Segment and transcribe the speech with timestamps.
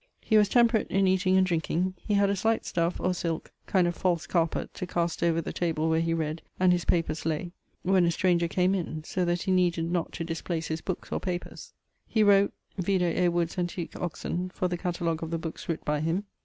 [0.19, 1.93] He was temperate in eating and drinking.
[2.01, 5.53] He had a slight stuffe, or silke, kind of false carpet, to cast over the
[5.53, 7.51] table where he read and his papers lay,
[7.83, 11.19] when a stranger came in, so that he needed not to displace his bookes or
[11.19, 11.73] papers.
[12.07, 13.29] He wrote...: vide A.
[13.29, 13.95] Wood's Antiq.
[13.95, 14.49] Oxon.
[14.49, 16.23] for the catalogue of the bookes writt by him.